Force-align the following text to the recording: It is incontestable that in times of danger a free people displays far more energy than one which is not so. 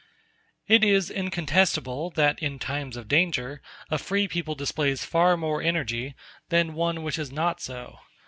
It 0.67 0.83
is 0.83 1.11
incontestable 1.11 2.09
that 2.15 2.41
in 2.41 2.57
times 2.57 2.97
of 2.97 3.07
danger 3.07 3.61
a 3.91 3.99
free 3.99 4.27
people 4.27 4.55
displays 4.55 5.05
far 5.05 5.37
more 5.37 5.61
energy 5.61 6.15
than 6.49 6.73
one 6.73 7.03
which 7.03 7.19
is 7.19 7.31
not 7.31 7.61
so. 7.61 7.99